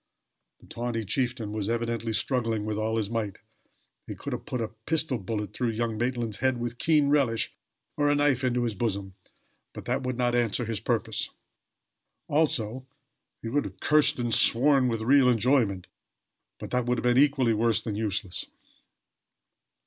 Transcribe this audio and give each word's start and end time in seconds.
The 0.61 0.65
tawny 0.65 1.05
chieftain 1.05 1.51
was 1.51 1.69
evidently 1.69 2.11
struggling 2.11 2.65
with 2.65 2.75
all 2.75 2.97
his 2.97 3.07
might. 3.07 3.37
He 4.07 4.15
could 4.15 4.33
have 4.33 4.47
put 4.47 4.59
a 4.59 4.69
pistol 4.87 5.19
bullet 5.19 5.53
through 5.53 5.69
young 5.77 5.95
Maitland's 5.95 6.39
head 6.39 6.59
with 6.59 6.79
keen 6.79 7.09
relish 7.09 7.53
or 7.97 8.09
a 8.09 8.15
knife 8.15 8.43
into 8.43 8.63
his 8.63 8.73
bosom; 8.73 9.13
but 9.73 9.85
that 9.85 10.01
would 10.01 10.17
not 10.17 10.33
answer 10.33 10.65
his 10.65 10.79
purpose. 10.79 11.29
Also, 12.27 12.87
he 13.43 13.49
could 13.51 13.65
have 13.65 13.79
cursed 13.79 14.17
and 14.17 14.33
sworn, 14.33 14.87
with 14.87 15.01
real 15.01 15.29
enjoyment; 15.29 15.85
but 16.57 16.71
that 16.71 16.87
would 16.87 16.97
have 16.97 17.03
been 17.03 17.19
equally 17.23 17.53
worse 17.53 17.83
than 17.83 17.93
useless. 17.93 18.47